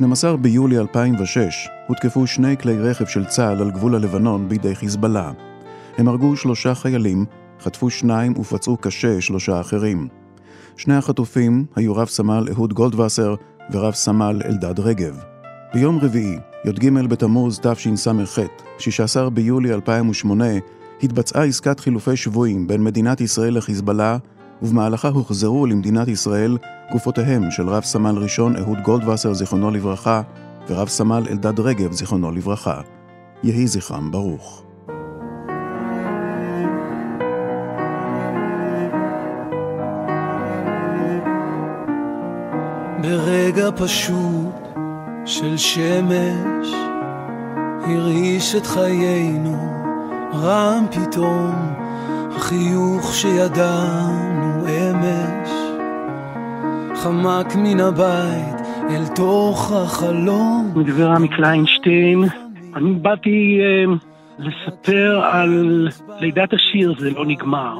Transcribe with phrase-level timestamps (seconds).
[0.00, 5.32] ב-12 ביולי 2006 הותקפו שני כלי רכב של צה"ל על גבול הלבנון בידי חיזבאללה.
[5.98, 7.24] הם הרגו שלושה חיילים,
[7.60, 10.08] חטפו שניים ופצעו קשה שלושה אחרים.
[10.76, 13.34] שני החטופים היו רב סמל אהוד גולדווסר
[13.70, 15.20] ורב סמל אלדד רגב.
[15.74, 18.38] ביום רביעי, י"ג בתמוז תשס"ח,
[18.78, 20.44] 16 ביולי 2008,
[21.02, 24.18] התבצעה עסקת חילופי שבויים בין מדינת ישראל לחיזבאללה,
[24.62, 26.58] ובמהלכה הוחזרו למדינת ישראל
[26.92, 30.22] גופותיהם של רב סמל ראשון אהוד גולדווסר זיכרונו לברכה
[30.68, 32.80] ורב סמל אלדד רגב זיכרונו לברכה.
[33.42, 34.62] יהי זכרם ברוך.
[43.02, 44.62] ברגע פשוט
[45.24, 46.68] של שמש
[47.84, 49.56] הרעיש את חיינו
[50.34, 51.54] רם פתאום
[52.36, 54.51] החיוך שידענו
[57.02, 60.72] חמק מן הבית אל תוך החלום.
[60.76, 62.24] מדבר עמי קליינשטיין,
[62.76, 63.94] אני באתי אה,
[64.38, 65.88] לספר על
[66.20, 67.78] לידת השיר זה לא נגמר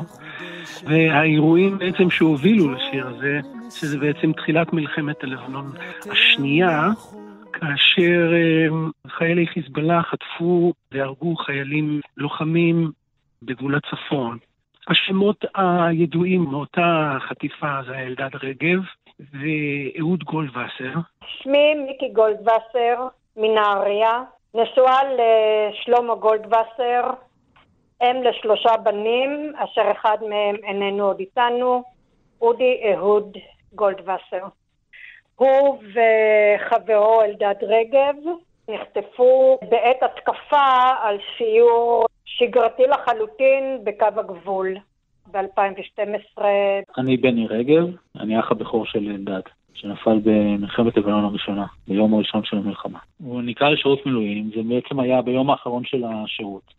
[0.84, 5.73] והאירועים בעצם שהובילו לשיר הזה שזה בעצם תחילת מלחמת הלבנון
[6.11, 6.91] השנייה,
[7.53, 8.77] כאשר אה,
[9.09, 12.91] חיילי חיזבאללה חטפו והרגו חיילים לוחמים
[13.42, 14.39] בגבול הצפון.
[14.89, 18.83] השמות הידועים מאותה חטיפה זה אלדד רגב
[19.31, 20.98] ואהוד גולדווסר.
[21.27, 23.06] שמי מיקי גולדווסר
[23.37, 24.23] מנהריה,
[24.55, 27.11] נשואה לשלמה גולדווסר,
[28.03, 31.83] אם לשלושה בנים, אשר אחד מהם איננו עוד איתנו,
[32.41, 33.37] אודי אהוד
[33.73, 34.47] גולדווסר.
[35.36, 38.14] הוא וחברו אלדד רגב
[38.69, 44.77] נחטפו בעת התקפה על שיעור שגרתי לחלוטין בקו הגבול
[45.33, 46.43] ב-2012.
[46.98, 47.87] אני בני רגב,
[48.20, 49.43] אני אח הבכור של אלדד.
[49.75, 52.98] שנפל במלחמת לבנון הראשונה, ביום הראשון של המלחמה.
[53.19, 56.75] הוא נקרא לשירות מילואים, זה בעצם היה ביום האחרון של השירות.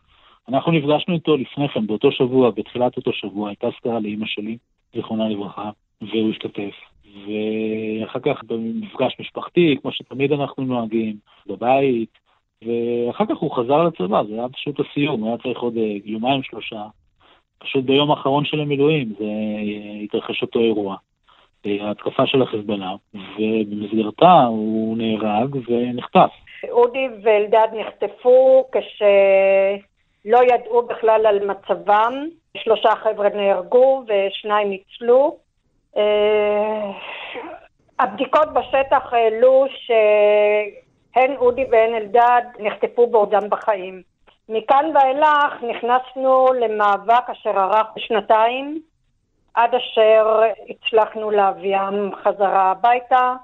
[0.48, 4.56] אנחנו נפגשנו איתו לפני כן, באותו שבוע, בתחילת אותו שבוע, הייתה סתרה לאימא שלי,
[4.94, 5.70] זיכרונה לברכה,
[6.02, 6.74] והוא השתתף.
[7.04, 11.16] ואחר כך במפגש משפחתי, כמו שתמיד אנחנו נוהגים,
[11.46, 12.18] בבית,
[12.62, 16.42] ואחר כך הוא חזר לצבא, זה היה פשוט הסיום, הוא היה צריך עוד אה, יומיים
[16.42, 16.82] שלושה.
[17.64, 20.96] פשוט ביום האחרון של המילואים זה אה, התרחש אותו אירוע.
[21.66, 26.30] אה, ההתקפה של החיזבאללה, ובמסגרתה הוא נהרג ונחטף.
[26.70, 32.26] אודי ואלדד נחטפו כשלא ידעו בכלל על מצבם.
[32.56, 35.36] שלושה חבר'ה נהרגו ושניים ניצלו.
[35.96, 36.90] אה,
[37.98, 44.13] הבדיקות בשטח העלו שהן אודי והן אלדד נחטפו בעודם בחיים.
[44.48, 48.80] מכאן ואילך נכנסנו למאבק אשר ארך שנתיים,
[49.54, 53.34] עד אשר הצלחנו להביאם חזרה הביתה,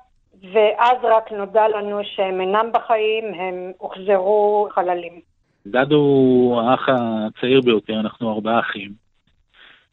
[0.52, 5.20] ואז רק נודע לנו שהם אינם בחיים, הם הוחזרו חללים.
[5.66, 8.90] דדו הוא האח הצעיר ביותר, אנחנו ארבעה אחים.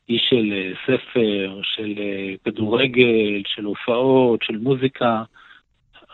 [0.09, 5.23] איש של אה, ספר, של אה, כדורגל, של הופעות, של מוזיקה.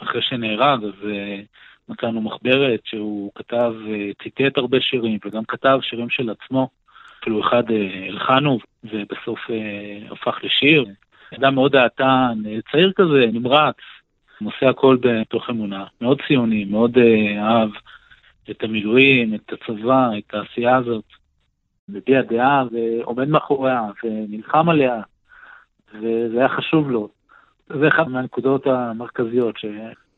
[0.04, 1.40] אחרי שנהרג, אז אה,
[1.90, 3.74] מצאנו מחברת שהוא כתב,
[4.24, 6.70] ציטט הרבה שירים, וגם כתב שירים של עצמו.
[7.22, 7.64] אפילו אחד
[8.08, 9.40] הלחנו, ובסוף
[10.12, 10.86] הפך לשיר.
[11.36, 12.34] אדם מאוד דעתן,
[12.72, 13.76] צעיר כזה, נמרץ,
[14.44, 15.86] עושה הכל בתוך אמונה.
[16.02, 16.98] מאוד ציוני, מאוד
[17.38, 17.70] אהב
[18.50, 21.06] את המילואים, את הצבא, את העשייה הזאת.
[21.90, 25.02] מביע דעה ועומד מאחוריה ונלחם עליה,
[25.94, 27.10] וזה היה חשוב לו.
[27.68, 29.56] זה אחת מהנקודות המרכזיות,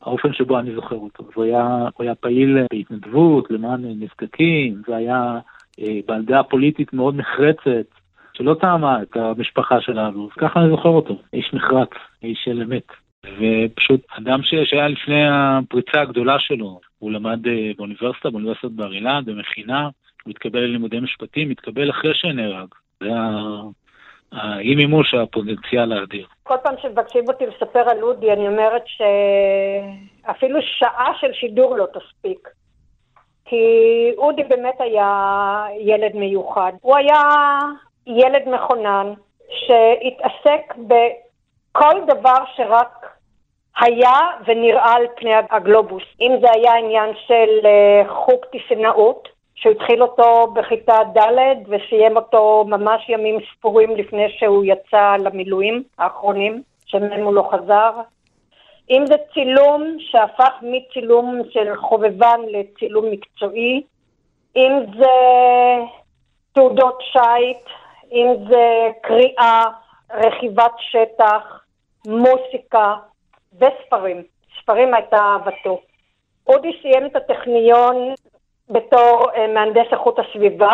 [0.03, 1.23] שהאופן שבו אני זוכר אותו.
[1.35, 5.39] הוא היה, הוא היה פעיל בהתנדבות למען נזקקים, והיה
[5.79, 7.87] אה, בעל דעה פוליטית מאוד נחרצת,
[8.33, 11.89] שלא טעמה את המשפחה שלנו, ככה אני זוכר אותו, איש נחרץ,
[12.23, 12.87] איש של אמת.
[13.39, 19.89] ופשוט אדם שהיה לפני הפריצה הגדולה שלו, הוא למד אה, באוניברסיטה, באוניברסיטת בר אילן, במכינה,
[20.23, 22.67] הוא התקבל ללימודי משפטים, התקבל אחרי שנהרג.
[22.99, 23.09] זה
[24.35, 26.27] האי מימוש הפוטנציאל האדיר.
[26.43, 32.49] כל פעם שמבקשים אותי לספר על אודי, אני אומרת שאפילו שעה של שידור לא תספיק.
[33.45, 33.65] כי
[34.17, 36.71] אודי באמת היה ילד מיוחד.
[36.81, 37.21] הוא היה
[38.07, 39.13] ילד מכונן
[39.49, 43.15] שהתעסק בכל דבר שרק
[43.79, 46.03] היה ונראה על פני הגלובוס.
[46.21, 52.65] אם זה היה עניין של אה, חוג טיסנאות, שהוא התחיל אותו בכיתה ד' וסיים אותו
[52.67, 57.91] ממש ימים ספורים לפני שהוא יצא למילואים האחרונים, שמהם הוא לא חזר.
[58.89, 63.81] אם זה צילום שהפך מצילום של חובבן לצילום מקצועי,
[64.55, 65.15] אם זה
[66.53, 67.65] תעודות שיט,
[68.11, 69.63] אם זה קריאה,
[70.13, 71.63] רכיבת שטח,
[72.07, 72.95] מוסיקה
[73.53, 74.23] וספרים.
[74.61, 75.81] ספרים הייתה אהבתו.
[76.47, 78.13] אודי סיים את הטכניון
[78.69, 80.71] בתור אה, מהנדס איכות הסביבה,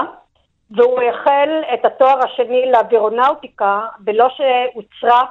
[0.71, 5.29] והוא החל את התואר השני לאווירונאוטיקה בלא שהוצרך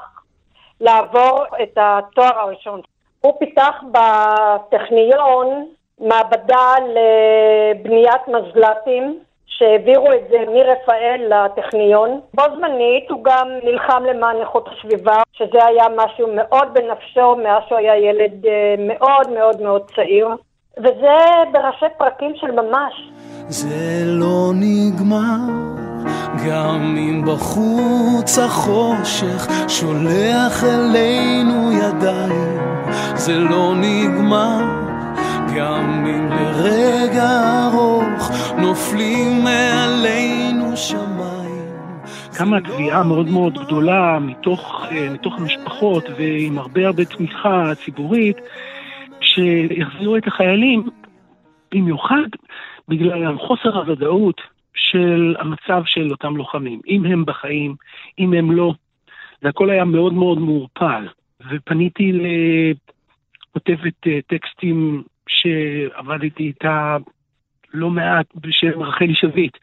[0.80, 2.80] לעבור את התואר הראשון.
[3.20, 5.66] הוא פיתח בטכניון
[6.00, 12.20] מעבדה לבניית מזל"טים שהעבירו את זה מרפאל לטכניון.
[12.34, 17.78] בו זמנית הוא גם נלחם למען איכות הסביבה, שזה היה משהו מאוד בנפשו מאז שהוא
[17.78, 20.28] היה ילד אה, מאוד מאוד מאוד צעיר.
[20.78, 21.18] וזה
[21.52, 23.10] בראשי פרקים של ממש.
[23.48, 25.38] זה לא נגמר,
[26.46, 32.60] גם אם בחוץ החושך שולח אלינו ידיים,
[33.14, 34.60] זה לא נגמר,
[35.56, 37.28] גם אם לרגע
[37.66, 41.20] ארוך נופלים מעלינו שמיים.
[42.34, 48.36] קמה תביעה מאוד מאוד גדולה מתוך, אה, מתוך המשפחות ועם הרבה הרבה תמיכה ציבורית
[49.34, 50.88] שיחזירו את החיילים,
[51.74, 52.28] במיוחד
[52.88, 54.40] בגלל חוסר הוודאות
[54.74, 57.74] של המצב של אותם לוחמים, אם הם בחיים,
[58.18, 58.74] אם הם לא.
[59.42, 61.08] והכל היה מאוד מאוד מעורפל.
[61.50, 66.96] ופניתי לכותבת אה, טקסטים שעבדתי איתה
[67.74, 69.56] לא מעט בשם רחלי שביט,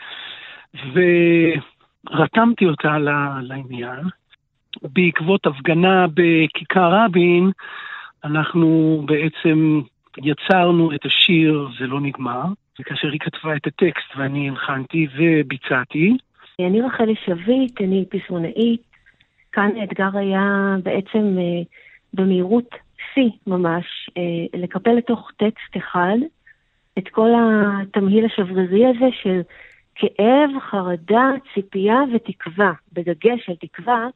[0.93, 2.97] ורתמתי אותה
[3.41, 4.05] לעניין.
[4.83, 7.51] בעקבות הפגנה בכיכר רבין,
[8.23, 9.81] אנחנו בעצם
[10.17, 12.43] יצרנו את השיר "זה לא נגמר",
[12.79, 16.17] וכאשר היא כתבה את הטקסט ואני הלחנתי וביצעתי.
[16.59, 18.81] אני רחלי שביט, אני פזמונאית.
[19.51, 21.61] כאן האתגר היה בעצם אה,
[22.13, 22.75] במהירות
[23.13, 23.85] שיא ממש,
[24.17, 26.17] אה, לקפל לתוך טקסט אחד
[26.97, 29.41] את כל התמהיל השברירי הזה של
[29.95, 34.07] כאב, חרדה, ציפייה ותקווה, בדגש על תקווה,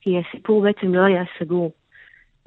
[0.00, 1.72] כי הסיפור בעצם לא היה סגור.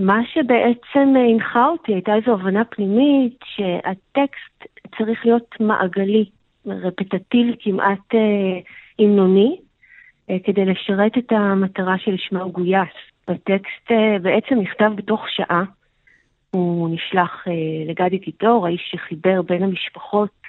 [0.01, 4.65] מה שבעצם הנחה אותי הייתה איזו הבנה פנימית שהטקסט
[4.97, 6.25] צריך להיות מעגלי,
[6.65, 8.59] רפטטיבי כמעט אה,
[8.99, 9.57] המנוני,
[10.29, 12.89] אה, כדי לשרת את המטרה שלשמה הוא גויס.
[13.27, 15.63] הטקסט אה, בעצם נכתב בתוך שעה.
[16.51, 17.53] הוא נשלח אה,
[17.87, 20.41] לגדי קיטור, האיש שחיבר בין המשפחות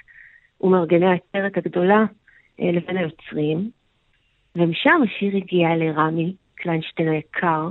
[0.61, 2.05] ומארגני העצרת הגדולה
[2.59, 3.69] אה, לבין היוצרים.
[4.55, 7.67] ומשם השיר הגיע לרמי קליינשטיין היקר,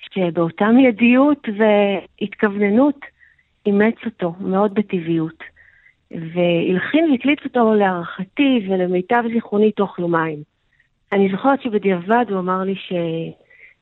[0.00, 3.00] שבאותה מיידיות והתכווננות
[3.66, 5.42] אימץ אותו מאוד בטבעיות.
[6.10, 10.38] והלחין והקליט אותו להערכתי ולמיטב זיכרוני תוך יומיים.
[11.12, 12.74] אני זוכרת שבדיעבד הוא אמר לי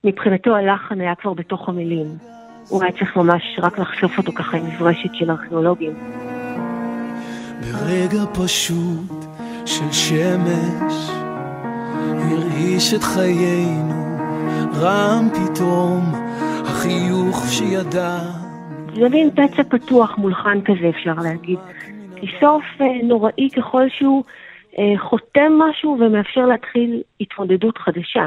[0.04, 2.06] שמבחינתו הלחן היה כבר בתוך המילים.
[2.68, 5.92] הוא היה צריך ממש רק לחשוף אותו ככה עם מברשת של ארכיאולוגים.
[7.60, 9.24] ברגע פשוט
[9.66, 11.10] של שמש
[11.98, 14.07] הרעיש את חיינו
[14.80, 16.00] רם פתאום
[16.64, 18.18] החיוך שידע.
[18.94, 21.58] זה מין פצע פתוח מולחן כזה אפשר להגיד.
[22.16, 24.24] כי סוף אה, נוראי ככל שהוא
[24.78, 28.26] אה, חותם משהו ומאפשר להתחיל התמודדות חדשה.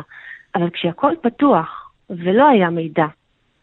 [0.56, 3.06] אבל כשהכול פתוח ולא היה מידע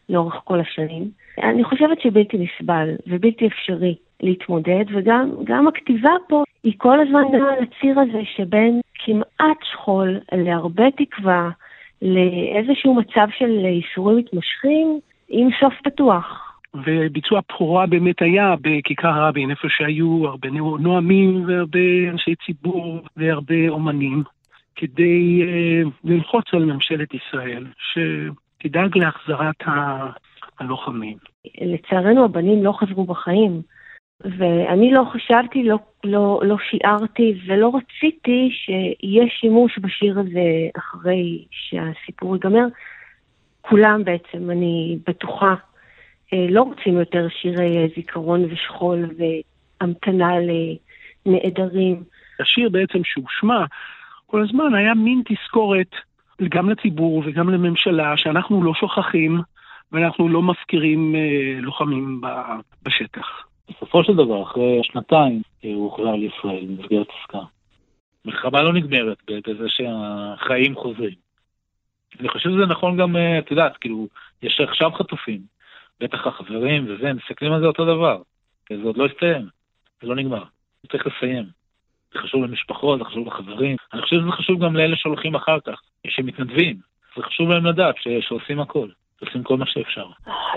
[0.09, 1.09] לאורך כל השנים,
[1.43, 7.99] אני חושבת שבלתי נסבל ובלתי אפשרי להתמודד, וגם הכתיבה פה היא כל הזמן על הציר
[7.99, 11.49] הזה שבין כמעט שכול להרבה תקווה,
[12.01, 16.55] לאיזשהו מצב של ייסורים מתמשכים עם סוף פתוח.
[16.73, 24.23] וביצוע בכורה באמת היה בכיכר רבין, איפה שהיו הרבה נואמים והרבה אנשי ציבור והרבה אומנים,
[24.75, 30.07] כדי uh, ללחוץ על ממשלת ישראל שתדאג להחזרת ה...
[30.59, 31.17] הלוחמים.
[31.61, 33.61] לצערנו הבנים לא חזרו בחיים,
[34.21, 42.35] ואני לא חשבתי, לא, לא, לא שיערתי ולא רציתי שיהיה שימוש בשיר הזה אחרי שהסיפור
[42.35, 42.65] ייגמר.
[43.61, 45.55] כולם בעצם, אני בטוחה,
[46.33, 50.31] אה, לא רוצים יותר שירי אה, זיכרון ושכול והמתנה
[51.25, 52.03] לנעדרים.
[52.39, 53.65] השיר בעצם שהושמע
[54.25, 55.95] כל הזמן היה מין תזכורת
[56.49, 59.41] גם לציבור וגם לממשלה שאנחנו לא שוכחים
[59.91, 62.21] ואנחנו לא מפקירים אה, לוחמים
[62.83, 63.48] בשטח.
[63.69, 67.39] בסופו של דבר, אחרי שנתיים, הוא הוחזר לישראל במסגרת עסקה.
[68.25, 71.15] מלחמה לא נגמרת בזה שהחיים חוזרים.
[72.19, 74.07] אני חושב שזה נכון גם, את יודעת, כאילו,
[74.43, 75.41] יש עכשיו חטופים.
[75.99, 78.21] בטח החברים וזה, מסתכלים על זה אותו דבר.
[78.69, 79.47] זה עוד לא הסתיים,
[80.01, 80.43] זה לא נגמר.
[80.83, 81.45] זה צריך לסיים.
[82.13, 83.75] זה חשוב למשפחות, זה חשוב לחברים.
[83.93, 86.77] אני חושב שזה חשוב גם לאלה שהולכים אחר כך, שמתנדבים.
[87.15, 88.87] זה חשוב להם לדעת שעושים הכל,
[89.19, 90.07] שעושים כל מה שאפשר.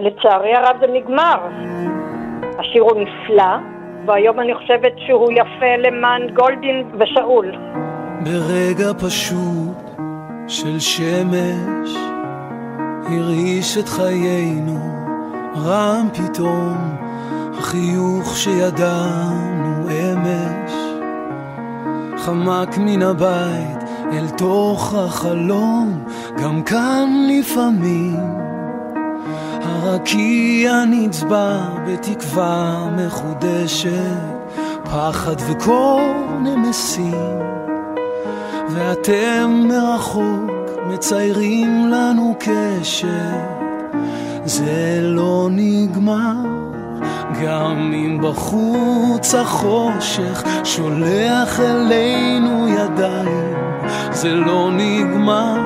[0.00, 1.38] לצערי הרב זה נגמר.
[2.58, 3.56] השיר הוא נפלא,
[4.06, 7.52] והיום אני חושבת שהוא יפה למען גולדין ושאול.
[8.24, 9.82] ברגע פשוט
[10.48, 11.96] של שמש
[13.06, 14.78] הרעיש את חיינו
[15.56, 16.76] רם פתאום
[17.58, 20.72] החיוך שידענו אמש
[22.18, 23.82] חמק מן הבית
[24.12, 26.04] אל תוך החלום
[26.42, 28.16] גם כאן לפעמים
[29.82, 33.90] הרקיע נצבע בתקווה מחודשת
[34.84, 36.00] פחד וקור
[36.40, 37.38] נמסים.
[38.68, 43.38] ואתם מרחוק מציירים לנו קשר
[44.44, 46.36] זה לא נגמר
[47.42, 53.56] גם אם בחוץ החושך שולח אלינו ידיים.
[54.12, 55.56] זה לא נגמר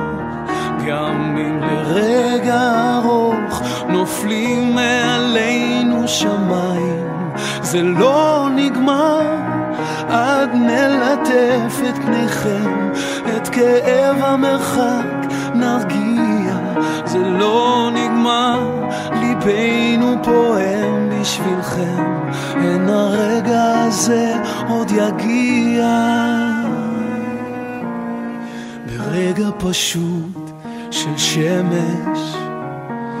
[0.87, 3.16] גם אם לרגע ארוך
[3.89, 7.07] נופלים מעלינו שמיים.
[7.61, 9.21] זה לא נגמר
[10.09, 12.91] עד נלטף את פניכם
[13.37, 16.53] את כאב המרחק נרגיע.
[17.05, 24.33] זה לא נגמר ליבנו פועם בשבילכם אין הרגע הזה
[24.69, 25.87] עוד יגיע.
[28.85, 30.51] ברגע פשוט
[30.91, 32.46] של שמש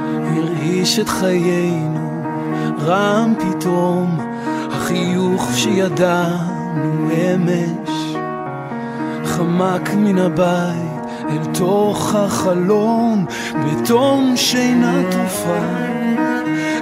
[0.05, 2.23] הרעיש את חיינו
[2.85, 4.17] רם פתאום
[4.71, 8.15] החיוך שידענו אמש.
[9.25, 10.97] חמק מן הבית
[11.29, 15.59] אל תוך החלום בתום שינה תרופה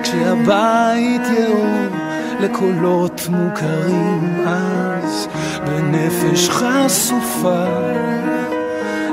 [0.03, 1.95] כשהבית יאור
[2.39, 5.27] לקולות מוכרים אז
[5.65, 7.65] בנפש חשופה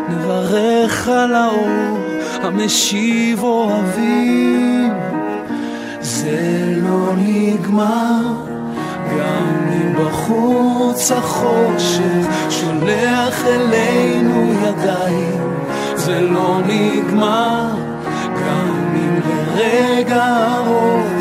[0.09, 1.99] נברך על האור
[2.43, 4.93] המשיב אוהבים.
[6.01, 8.23] זה לא נגמר
[9.19, 15.53] גם אם בחוץ החושך שולח אלינו ידיים.
[15.95, 17.69] זה לא נגמר
[18.35, 21.12] גם אם לרגע ארוך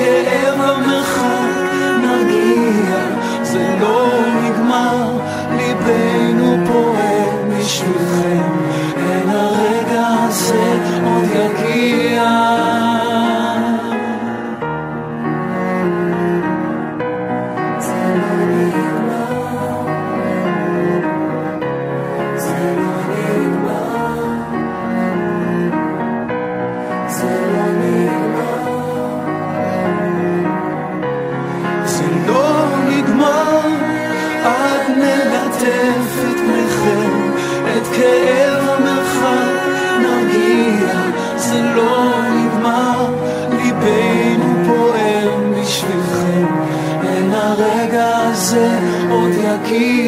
[0.00, 2.98] את כאב המרחק נרגיע
[3.42, 4.29] זה לא
[49.70, 49.99] עוד